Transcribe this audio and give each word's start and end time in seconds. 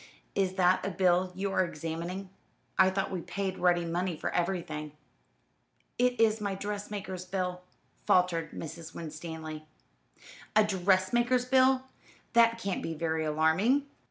"Is 0.33 0.55
that 0.55 0.83
a 0.83 0.89
bill 0.89 1.31
you 1.35 1.51
are 1.51 1.63
examining? 1.63 2.31
I 2.75 2.89
thought 2.89 3.11
we 3.11 3.21
paid 3.21 3.59
ready 3.59 3.85
money 3.85 4.17
for 4.17 4.31
everything." 4.33 4.93
"It 5.99 6.19
is 6.19 6.41
my 6.41 6.55
dressmaker's 6.55 7.23
bill," 7.23 7.61
faltered 8.07 8.49
Mrs. 8.49 8.95
Winstanley. 8.95 9.67
"A 10.55 10.63
dressmaker's 10.63 11.45
bill! 11.45 11.83
That 12.33 12.57
can't 12.57 12.81
be 12.81 12.95
very 12.95 13.23
alarming. 13.25 13.85